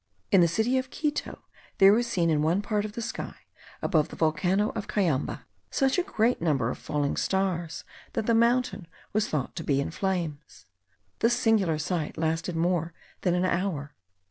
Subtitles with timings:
[0.31, 1.43] In the city of Quito
[1.77, 3.35] there was seen in one part of the sky,
[3.83, 7.83] above the volcano of Cayamba, such great numbers of falling stars,
[8.13, 10.65] that the mountain was thought to be in flames.
[11.19, 13.93] This singular sight lasted more than an hour.